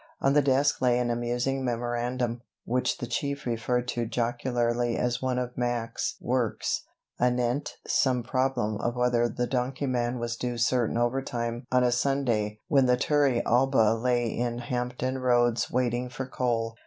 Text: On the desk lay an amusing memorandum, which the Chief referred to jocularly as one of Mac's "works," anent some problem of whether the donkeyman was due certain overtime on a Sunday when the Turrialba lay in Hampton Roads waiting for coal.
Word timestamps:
On 0.19 0.33
the 0.33 0.41
desk 0.41 0.81
lay 0.81 0.97
an 0.97 1.11
amusing 1.11 1.63
memorandum, 1.63 2.41
which 2.65 2.97
the 2.97 3.05
Chief 3.05 3.45
referred 3.45 3.87
to 3.89 4.07
jocularly 4.07 4.97
as 4.97 5.21
one 5.21 5.37
of 5.37 5.55
Mac's 5.55 6.15
"works," 6.19 6.85
anent 7.19 7.75
some 7.87 8.23
problem 8.23 8.77
of 8.79 8.95
whether 8.95 9.29
the 9.29 9.45
donkeyman 9.45 10.17
was 10.17 10.37
due 10.37 10.57
certain 10.57 10.97
overtime 10.97 11.67
on 11.71 11.83
a 11.83 11.91
Sunday 11.91 12.57
when 12.67 12.87
the 12.87 12.97
Turrialba 12.97 13.93
lay 14.01 14.25
in 14.27 14.57
Hampton 14.57 15.19
Roads 15.19 15.69
waiting 15.69 16.09
for 16.09 16.25
coal. 16.25 16.75